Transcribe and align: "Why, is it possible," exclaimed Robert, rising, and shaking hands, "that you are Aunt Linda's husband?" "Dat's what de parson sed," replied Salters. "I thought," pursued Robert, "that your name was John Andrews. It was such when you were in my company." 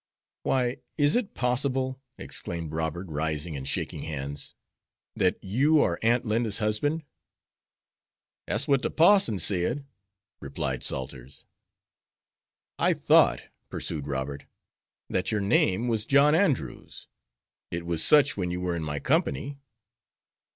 "Why, 0.41 0.77
is 0.97 1.15
it 1.15 1.35
possible," 1.35 2.01
exclaimed 2.17 2.71
Robert, 2.73 3.05
rising, 3.07 3.55
and 3.55 3.67
shaking 3.67 4.01
hands, 4.01 4.55
"that 5.15 5.37
you 5.43 5.79
are 5.79 5.99
Aunt 6.01 6.25
Linda's 6.25 6.57
husband?" 6.57 7.03
"Dat's 8.47 8.67
what 8.67 8.81
de 8.81 8.89
parson 8.89 9.37
sed," 9.37 9.85
replied 10.39 10.81
Salters. 10.81 11.45
"I 12.79 12.93
thought," 12.93 13.43
pursued 13.69 14.07
Robert, 14.07 14.47
"that 15.07 15.31
your 15.31 15.39
name 15.41 15.87
was 15.87 16.07
John 16.07 16.33
Andrews. 16.33 17.07
It 17.69 17.85
was 17.85 18.03
such 18.03 18.35
when 18.35 18.49
you 18.49 18.59
were 18.59 18.75
in 18.75 18.81
my 18.81 18.97
company." 18.97 19.59